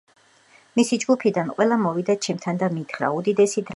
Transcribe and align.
მისი 0.79 0.97
ჯგუფიდან 1.03 1.51
ყველა 1.59 1.77
მოვიდა 1.83 2.17
ჩემთან 2.27 2.63
და 2.65 2.71
მითხრა: 2.79 3.13
უდიდესი 3.19 3.53
დრამერი 3.53 3.59
ხარ. 3.63 3.69